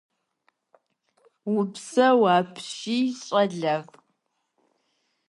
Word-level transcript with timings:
-Упсэу 1.53 2.21
апщий, 2.37 3.07
щӀэлэфӀ. 3.23 3.93